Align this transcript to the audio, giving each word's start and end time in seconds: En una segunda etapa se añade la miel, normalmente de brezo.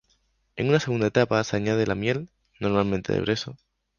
En 0.55 0.69
una 0.69 0.79
segunda 0.79 1.05
etapa 1.05 1.43
se 1.43 1.57
añade 1.57 1.85
la 1.85 1.93
miel, 1.93 2.31
normalmente 2.59 3.13
de 3.13 3.21
brezo. 3.21 3.55